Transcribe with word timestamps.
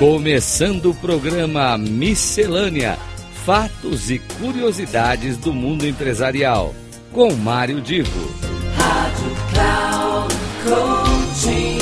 Começando 0.00 0.92
o 0.92 0.94
programa 0.94 1.76
Miscelânea: 1.76 2.96
Fatos 3.44 4.10
e 4.10 4.18
Curiosidades 4.18 5.36
do 5.36 5.52
Mundo 5.52 5.86
Empresarial. 5.86 6.74
Com 7.12 7.34
Mário 7.34 7.82
Divo. 7.82 8.34
Rádio 8.78 9.36
Cloud 9.52 10.34
Coaching. 10.64 11.78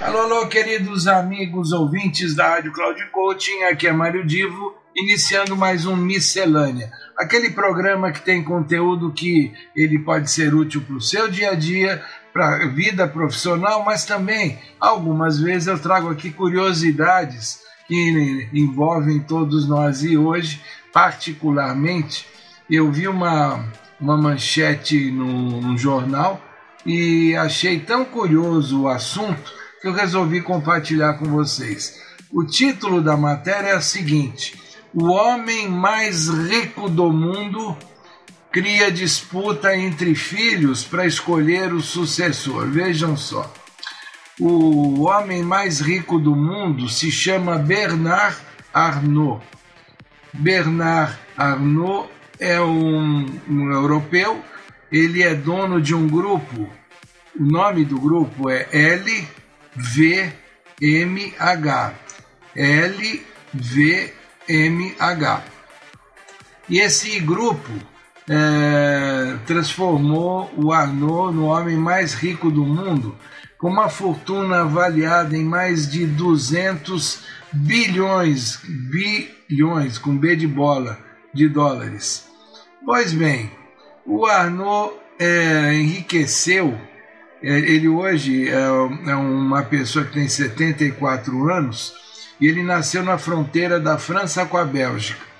Alô, 0.00 0.18
alô, 0.18 0.46
queridos 0.46 1.08
amigos 1.08 1.72
ouvintes 1.72 2.36
da 2.36 2.50
Rádio 2.50 2.72
Cloud 2.72 3.04
Coaching. 3.10 3.64
Aqui 3.64 3.88
é 3.88 3.92
Mário 3.92 4.24
Divo, 4.24 4.76
iniciando 4.94 5.56
mais 5.56 5.84
um 5.84 5.96
Miscelânea. 5.96 6.88
Aquele 7.18 7.50
programa 7.50 8.12
que 8.12 8.22
tem 8.22 8.44
conteúdo 8.44 9.12
que 9.12 9.52
ele 9.74 9.98
pode 9.98 10.30
ser 10.30 10.54
útil 10.54 10.82
para 10.82 10.94
o 10.94 11.00
seu 11.00 11.28
dia 11.28 11.50
a 11.50 11.54
dia, 11.56 12.00
para 12.36 12.64
a 12.64 12.66
vida 12.66 13.08
profissional, 13.08 13.82
mas 13.82 14.04
também 14.04 14.58
algumas 14.78 15.40
vezes 15.40 15.68
eu 15.68 15.78
trago 15.78 16.10
aqui 16.10 16.30
curiosidades 16.30 17.60
que 17.88 18.50
envolvem 18.52 19.20
todos 19.20 19.66
nós 19.66 20.04
e 20.04 20.18
hoje, 20.18 20.60
particularmente, 20.92 22.28
eu 22.70 22.92
vi 22.92 23.08
uma, 23.08 23.64
uma 23.98 24.18
manchete 24.18 25.10
no, 25.10 25.62
no 25.62 25.78
jornal 25.78 26.38
e 26.84 27.34
achei 27.36 27.80
tão 27.80 28.04
curioso 28.04 28.82
o 28.82 28.88
assunto 28.88 29.50
que 29.80 29.88
eu 29.88 29.94
resolvi 29.94 30.42
compartilhar 30.42 31.14
com 31.14 31.24
vocês. 31.24 31.98
O 32.30 32.44
título 32.44 33.00
da 33.00 33.16
matéria 33.16 33.68
é 33.68 33.76
o 33.78 33.82
seguinte: 33.82 34.60
O 34.92 35.06
homem 35.06 35.70
mais 35.70 36.28
rico 36.28 36.90
do 36.90 37.10
mundo 37.10 37.74
cria 38.56 38.90
disputa 38.90 39.76
entre 39.76 40.14
filhos 40.14 40.82
para 40.82 41.04
escolher 41.04 41.74
o 41.74 41.82
sucessor. 41.82 42.66
Vejam 42.70 43.14
só. 43.14 43.52
O 44.40 45.02
homem 45.02 45.42
mais 45.42 45.78
rico 45.78 46.18
do 46.18 46.34
mundo 46.34 46.88
se 46.88 47.12
chama 47.12 47.58
Bernard 47.58 48.38
Arnault. 48.72 49.44
Bernard 50.32 51.14
Arnault 51.36 52.08
é 52.40 52.58
um, 52.58 53.26
um 53.46 53.72
europeu, 53.72 54.42
ele 54.90 55.22
é 55.22 55.34
dono 55.34 55.78
de 55.78 55.94
um 55.94 56.08
grupo, 56.08 56.66
o 57.38 57.44
nome 57.44 57.84
do 57.84 58.00
grupo 58.00 58.48
é 58.48 58.66
LVMH. 60.00 60.32
LVMH. 62.56 64.14
E 66.70 66.78
esse 66.80 67.20
grupo 67.20 67.95
é, 68.28 69.36
transformou 69.46 70.50
o 70.56 70.72
Arnault 70.72 71.34
no 71.34 71.46
homem 71.46 71.76
mais 71.76 72.14
rico 72.14 72.50
do 72.50 72.64
mundo, 72.64 73.16
com 73.58 73.68
uma 73.68 73.88
fortuna 73.88 74.62
avaliada 74.62 75.36
em 75.36 75.44
mais 75.44 75.88
de 75.88 76.06
200 76.06 77.24
bilhões, 77.52 78.60
bilhões, 78.64 79.98
com 79.98 80.16
B 80.16 80.36
de 80.36 80.46
bola, 80.46 80.98
de 81.32 81.48
dólares. 81.48 82.26
Pois 82.84 83.12
bem, 83.12 83.50
o 84.04 84.26
Arnault 84.26 84.94
é, 85.18 85.74
enriqueceu, 85.74 86.78
é, 87.42 87.58
ele 87.58 87.88
hoje 87.88 88.48
é, 88.48 88.54
é 88.54 89.14
uma 89.14 89.62
pessoa 89.62 90.04
que 90.04 90.12
tem 90.12 90.28
74 90.28 91.50
anos, 91.50 91.94
e 92.40 92.46
ele 92.46 92.62
nasceu 92.62 93.02
na 93.02 93.16
fronteira 93.16 93.80
da 93.80 93.96
França 93.96 94.44
com 94.44 94.58
a 94.58 94.64
Bélgica. 94.64 95.35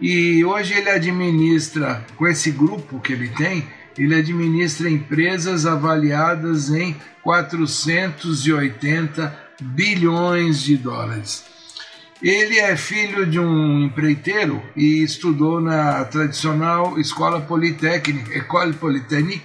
E 0.00 0.42
hoje 0.44 0.74
ele 0.74 0.88
administra, 0.88 2.04
com 2.16 2.26
esse 2.26 2.50
grupo 2.50 2.98
que 3.00 3.12
ele 3.12 3.28
tem, 3.28 3.68
ele 3.98 4.14
administra 4.14 4.88
empresas 4.88 5.66
avaliadas 5.66 6.70
em 6.70 6.96
480 7.22 9.38
bilhões 9.60 10.62
de 10.62 10.76
dólares. 10.76 11.44
Ele 12.22 12.58
é 12.58 12.76
filho 12.76 13.26
de 13.26 13.38
um 13.38 13.84
empreiteiro 13.84 14.62
e 14.76 15.02
estudou 15.02 15.60
na 15.60 16.04
tradicional 16.04 16.98
escola 16.98 17.40
politécnica, 17.40 18.36
École 18.36 18.74
Polytechnique, 18.74 19.42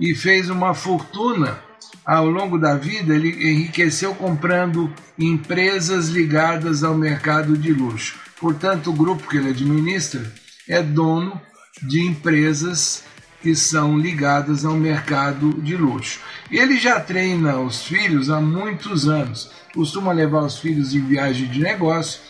e 0.00 0.14
fez 0.14 0.48
uma 0.50 0.74
fortuna 0.74 1.58
ao 2.04 2.26
longo 2.26 2.58
da 2.58 2.74
vida. 2.76 3.14
Ele 3.14 3.30
enriqueceu 3.50 4.14
comprando 4.14 4.92
empresas 5.18 6.08
ligadas 6.08 6.82
ao 6.84 6.94
mercado 6.94 7.56
de 7.56 7.72
luxo. 7.72 8.18
Portanto, 8.38 8.90
o 8.90 8.94
grupo 8.94 9.28
que 9.28 9.36
ele 9.36 9.50
administra 9.50 10.32
é 10.68 10.82
dono 10.82 11.40
de 11.82 12.00
empresas 12.00 13.04
que 13.40 13.56
são 13.56 13.98
ligadas 13.98 14.64
ao 14.64 14.74
mercado 14.74 15.60
de 15.60 15.76
luxo. 15.76 16.20
Ele 16.50 16.78
já 16.78 17.00
treina 17.00 17.58
os 17.58 17.82
filhos 17.82 18.30
há 18.30 18.40
muitos 18.40 19.08
anos, 19.08 19.50
costuma 19.74 20.12
levar 20.12 20.42
os 20.42 20.58
filhos 20.58 20.94
em 20.94 21.00
viagem 21.00 21.48
de 21.48 21.60
negócio. 21.60 22.20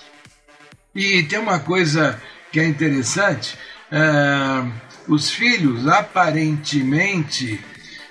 E 0.94 1.22
tem 1.25 1.38
uma 1.38 1.59
coisa 1.59 2.21
que 2.50 2.59
é 2.61 2.66
interessante: 2.66 3.59
uh, 3.93 4.71
os 5.06 5.31
filhos 5.31 5.87
aparentemente 5.87 7.61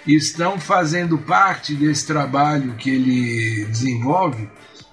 estão 0.07 0.59
fazendo 0.59 1.17
parte 1.17 1.73
desse 1.75 2.07
trabalho 2.07 2.75
que 2.75 2.89
ele 2.89 3.65
desenvolve 3.65 4.49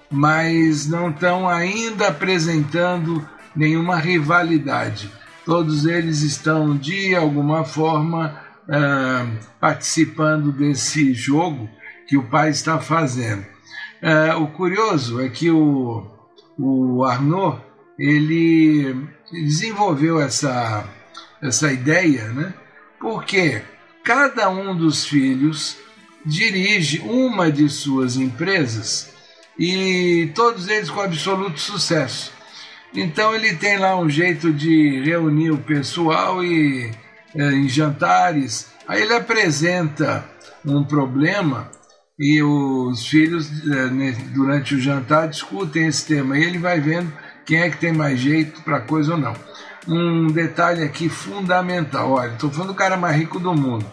mas 0.09 0.87
não 0.87 1.09
estão 1.09 1.47
ainda 1.47 2.07
apresentando 2.07 3.27
nenhuma 3.55 3.97
rivalidade. 3.97 5.11
Todos 5.45 5.85
eles 5.85 6.21
estão, 6.21 6.75
de 6.75 7.15
alguma 7.15 7.63
forma, 7.63 8.39
uh, 8.67 9.45
participando 9.59 10.51
desse 10.51 11.13
jogo 11.13 11.69
que 12.07 12.17
o 12.17 12.23
pai 12.23 12.49
está 12.49 12.79
fazendo. 12.79 13.45
Uh, 14.01 14.41
o 14.41 14.47
curioso 14.47 15.21
é 15.21 15.29
que 15.29 15.51
o, 15.51 16.07
o 16.57 17.03
Arnaud 17.03 17.61
ele 17.97 18.95
desenvolveu 19.31 20.19
essa, 20.19 20.85
essa 21.41 21.71
ideia, 21.71 22.29
né? 22.29 22.53
porque 22.99 23.61
cada 24.03 24.49
um 24.49 24.75
dos 24.75 25.05
filhos 25.05 25.77
dirige 26.25 26.99
uma 26.99 27.51
de 27.51 27.69
suas 27.69 28.15
empresas 28.17 29.09
e 29.57 30.31
todos 30.35 30.67
eles 30.67 30.89
com 30.89 31.01
absoluto 31.01 31.59
sucesso. 31.59 32.31
Então 32.93 33.35
ele 33.35 33.55
tem 33.55 33.77
lá 33.77 33.97
um 33.99 34.09
jeito 34.09 34.51
de 34.51 35.01
reunir 35.03 35.51
o 35.51 35.57
pessoal 35.57 36.43
e 36.43 36.91
é, 37.35 37.51
em 37.51 37.69
jantares. 37.69 38.67
Aí 38.87 39.01
ele 39.01 39.13
apresenta 39.13 40.25
um 40.65 40.83
problema 40.83 41.69
e 42.19 42.41
os 42.41 43.07
filhos 43.07 43.49
durante 44.33 44.75
o 44.75 44.79
jantar 44.79 45.29
discutem 45.29 45.87
esse 45.87 46.05
tema 46.05 46.37
e 46.37 46.43
ele 46.43 46.57
vai 46.57 46.79
vendo 46.81 47.11
quem 47.49 47.61
é 47.61 47.69
que 47.71 47.77
tem 47.77 47.91
mais 47.91 48.19
jeito 48.19 48.61
para 48.61 48.79
coisa 48.79 49.13
ou 49.13 49.17
não. 49.17 49.33
Um 49.87 50.27
detalhe 50.27 50.83
aqui 50.83 51.09
fundamental, 51.09 52.11
olha, 52.11 52.33
estou 52.33 52.51
falando 52.51 52.67
do 52.67 52.75
cara 52.75 52.95
mais 52.95 53.17
rico 53.17 53.39
do 53.39 53.55
mundo. 53.55 53.83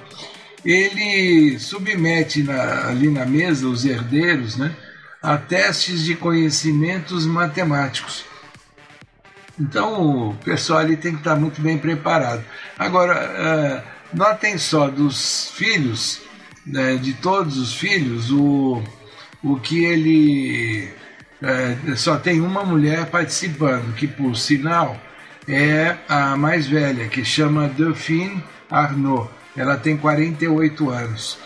Ele 0.62 1.58
submete 1.58 2.42
na, 2.42 2.88
ali 2.88 3.08
na 3.08 3.24
mesa 3.24 3.66
os 3.66 3.86
herdeiros, 3.86 4.58
né? 4.58 4.76
a 5.22 5.38
testes 5.38 6.04
de 6.04 6.14
conhecimentos 6.14 7.24
matemáticos. 7.24 8.26
Então 9.58 10.28
o 10.28 10.34
pessoal 10.34 10.80
ali 10.80 10.98
tem 10.98 11.12
que 11.12 11.20
estar 11.20 11.36
muito 11.36 11.62
bem 11.62 11.78
preparado. 11.78 12.44
Agora, 12.78 13.82
uh, 14.12 14.16
notem 14.16 14.58
só, 14.58 14.88
dos 14.88 15.50
filhos, 15.52 16.20
né, 16.66 16.96
de 16.96 17.14
todos 17.14 17.56
os 17.56 17.74
filhos, 17.74 18.30
o, 18.30 18.82
o 19.42 19.58
que 19.58 19.82
ele 19.82 20.92
uh, 21.42 21.96
só 21.96 22.16
tem 22.16 22.40
uma 22.40 22.64
mulher 22.64 23.06
participando, 23.06 23.94
que 23.94 24.06
por 24.06 24.36
sinal 24.36 25.00
é 25.48 25.96
a 26.08 26.36
mais 26.36 26.66
velha, 26.66 27.08
que 27.08 27.24
chama 27.24 27.68
Delphine 27.68 28.42
Arnaud. 28.70 29.28
Ela 29.56 29.76
tem 29.76 29.96
48 29.96 30.90
anos 30.90 31.38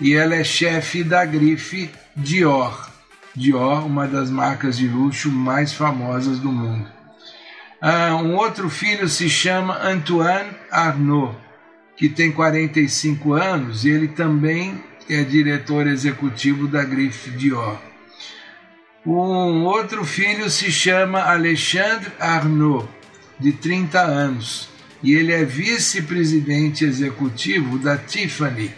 e 0.00 0.14
ela 0.14 0.34
é 0.34 0.44
chefe 0.44 1.02
da 1.02 1.24
grife 1.24 1.90
Dior. 2.16 2.90
Dior, 3.34 3.86
uma 3.86 4.06
das 4.06 4.30
marcas 4.30 4.76
de 4.76 4.86
luxo 4.86 5.30
mais 5.30 5.72
famosas 5.72 6.38
do 6.38 6.52
mundo. 6.52 6.86
Ah, 7.80 8.16
um 8.16 8.34
outro 8.36 8.70
filho 8.70 9.08
se 9.08 9.28
chama 9.28 9.78
Antoine 9.82 10.50
Arnaud, 10.70 11.36
que 11.96 12.08
tem 12.08 12.32
45 12.32 13.32
anos 13.32 13.84
e 13.84 13.90
ele 13.90 14.08
também 14.08 14.82
é 15.08 15.22
diretor 15.22 15.86
executivo 15.86 16.66
da 16.66 16.82
grife 16.82 17.30
Dior. 17.30 17.78
Um 19.06 19.64
outro 19.64 20.04
filho 20.04 20.48
se 20.48 20.72
chama 20.72 21.20
Alexandre 21.20 22.10
Arnaud, 22.18 22.88
de 23.38 23.52
30 23.52 24.00
anos, 24.00 24.68
e 25.02 25.12
ele 25.12 25.32
é 25.32 25.44
vice-presidente 25.44 26.84
executivo 26.84 27.78
da 27.78 27.98
Tiffany. 27.98 28.72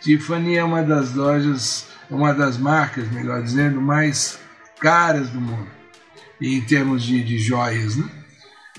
Tiffany 0.00 0.56
é 0.56 0.64
uma 0.64 0.82
das 0.82 1.14
lojas 1.14 1.86
uma 2.10 2.32
das 2.32 2.56
marcas, 2.56 3.10
melhor 3.10 3.42
dizendo, 3.42 3.80
mais 3.80 4.38
caras 4.78 5.30
do 5.30 5.40
mundo, 5.40 5.68
em 6.40 6.60
termos 6.60 7.02
de, 7.02 7.22
de 7.22 7.38
joias. 7.38 7.96
Né? 7.96 8.08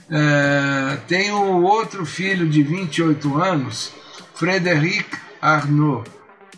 É, 0.09 0.97
tem 1.07 1.31
o 1.31 1.61
outro 1.63 2.05
filho 2.05 2.47
de 2.47 2.63
28 2.63 3.37
anos, 3.37 3.91
Frederic 4.35 5.09
Arnaud, 5.41 6.09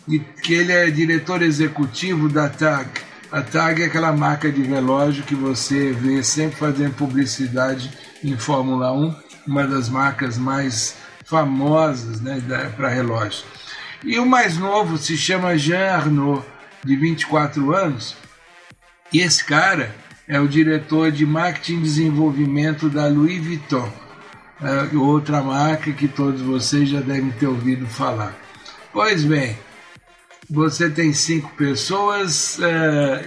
e 0.08 0.18
que 0.18 0.54
ele 0.54 0.72
é 0.72 0.90
diretor 0.90 1.42
executivo 1.42 2.28
da 2.28 2.48
TAG. 2.48 2.88
A 3.32 3.42
TAG 3.42 3.82
é 3.82 3.86
aquela 3.86 4.12
marca 4.12 4.50
de 4.50 4.60
relógio 4.62 5.22
que 5.22 5.36
você 5.36 5.92
vê 5.92 6.20
sempre 6.20 6.56
fazendo 6.56 6.94
publicidade 6.94 7.96
em 8.24 8.36
Fórmula 8.36 8.92
1, 8.92 9.14
uma 9.46 9.64
das 9.64 9.88
marcas 9.88 10.36
mais 10.36 10.96
famosas 11.24 12.20
né, 12.20 12.42
para 12.76 12.88
relógio. 12.88 13.44
E 14.02 14.18
o 14.18 14.26
mais 14.26 14.58
novo 14.58 14.98
se 14.98 15.16
chama 15.16 15.56
Jean 15.56 15.92
Arnaud, 15.92 16.44
de 16.84 16.96
24 16.96 17.72
anos, 17.72 18.16
e 19.12 19.20
esse 19.20 19.44
cara 19.44 19.94
é 20.26 20.40
o 20.40 20.48
diretor 20.48 21.12
de 21.12 21.24
marketing 21.24 21.78
e 21.78 21.82
desenvolvimento 21.82 22.88
da 22.88 23.06
Louis 23.06 23.40
Vuitton, 23.44 23.92
outra 24.96 25.40
marca 25.40 25.92
que 25.92 26.08
todos 26.08 26.40
vocês 26.40 26.88
já 26.88 27.00
devem 27.00 27.30
ter 27.30 27.46
ouvido 27.46 27.86
falar. 27.86 28.34
Pois 28.92 29.22
bem, 29.22 29.56
você 30.50 30.90
tem 30.90 31.12
cinco 31.12 31.54
pessoas, 31.54 32.58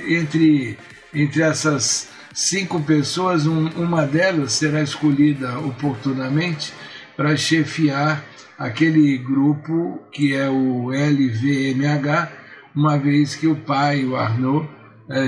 entre, 0.07 0.77
entre 1.13 1.41
essas 1.41 2.09
cinco 2.33 2.81
pessoas, 2.81 3.47
um, 3.47 3.67
uma 3.69 4.05
delas 4.05 4.53
será 4.53 4.81
escolhida 4.81 5.57
oportunamente 5.59 6.73
para 7.15 7.37
chefiar 7.37 8.23
aquele 8.57 9.17
grupo 9.17 10.01
que 10.11 10.35
é 10.35 10.49
o 10.49 10.91
LVMH, 10.91 12.29
uma 12.75 12.97
vez 12.97 13.35
que 13.35 13.47
o 13.47 13.55
pai, 13.55 14.03
o 14.03 14.15
Arnaud, 14.15 14.67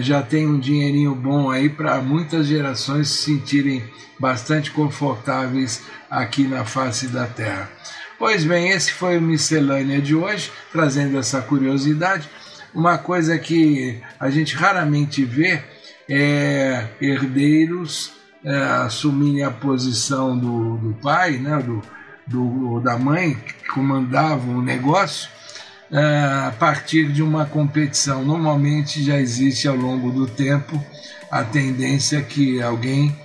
já 0.02 0.22
tem 0.22 0.48
um 0.48 0.60
dinheirinho 0.60 1.14
bom 1.14 1.50
aí 1.50 1.70
para 1.70 2.02
muitas 2.02 2.48
gerações 2.48 3.10
se 3.10 3.24
sentirem 3.24 3.84
bastante 4.20 4.72
confortáveis 4.72 5.84
aqui 6.10 6.48
na 6.48 6.66
face 6.66 7.08
da 7.08 7.26
terra. 7.26 7.70
Pois 8.18 8.46
bem, 8.46 8.70
esse 8.70 8.94
foi 8.94 9.18
o 9.18 9.22
Miscelânea 9.22 10.02
de 10.02 10.16
hoje, 10.16 10.50
trazendo 10.72 11.18
essa 11.18 11.42
curiosidade. 11.42 12.30
Uma 12.74 12.98
coisa 12.98 13.38
que 13.38 14.02
a 14.18 14.30
gente 14.30 14.56
raramente 14.56 15.26
vê 15.26 15.62
é 16.10 16.88
herdeiros 17.02 18.14
é, 18.44 18.56
assumirem 18.86 19.44
a 19.44 19.52
posição 19.52 20.38
do, 20.38 20.78
do 20.78 20.94
pai, 21.02 21.32
né, 21.32 21.58
do, 21.62 21.82
do, 22.26 22.80
da 22.80 22.98
mãe, 22.98 23.36
que 23.36 23.70
comandavam 23.70 24.60
o 24.60 24.62
negócio, 24.62 25.30
a 25.92 26.52
partir 26.58 27.12
de 27.12 27.22
uma 27.22 27.46
competição. 27.46 28.24
Normalmente 28.24 29.04
já 29.04 29.20
existe 29.20 29.68
ao 29.68 29.76
longo 29.76 30.12
do 30.12 30.26
tempo 30.26 30.82
a 31.30 31.44
tendência 31.44 32.22
que 32.22 32.62
alguém 32.62 33.16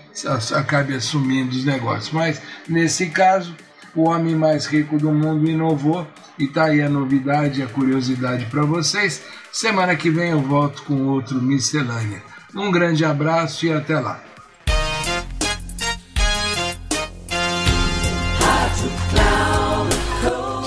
acabe 0.54 0.94
assumindo 0.94 1.50
os 1.50 1.64
negócios. 1.64 2.10
Mas 2.10 2.40
nesse 2.69 3.06
caso, 3.06 3.54
o 3.94 4.08
homem 4.08 4.34
mais 4.34 4.66
rico 4.66 4.98
do 4.98 5.12
mundo 5.12 5.48
inovou 5.48 6.06
e 6.38 6.44
está 6.44 6.64
aí 6.64 6.81
a 6.81 6.88
novidade, 6.88 7.62
a 7.62 7.66
curiosidade 7.66 8.46
para 8.46 8.62
vocês. 8.62 9.22
Semana 9.52 9.96
que 9.96 10.10
vem 10.10 10.31
eu 10.31 10.40
volto 10.40 10.82
com 10.82 11.08
outro 11.08 11.40
miscelânea. 11.40 12.22
Um 12.54 12.70
grande 12.70 13.04
abraço 13.04 13.66
e 13.66 13.72
até 13.72 13.98
lá. 13.98 14.22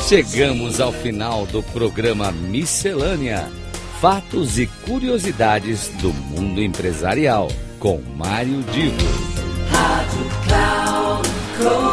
Chegamos 0.07 0.79
ao 0.79 0.91
final 0.91 1.45
do 1.45 1.63
programa 1.63 2.31
Miscelânea: 2.31 3.49
Fatos 3.99 4.59
e 4.59 4.67
Curiosidades 4.85 5.87
do 5.87 6.13
Mundo 6.13 6.61
Empresarial, 6.61 7.49
com 7.79 8.01
Mário 8.15 8.61
Divo. 8.71 8.97
Rádio 9.71 10.25
Cloud 10.45 11.92